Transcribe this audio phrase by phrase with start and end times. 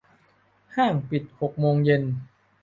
[0.75, 2.03] ห้างปิดหกโมงเย็น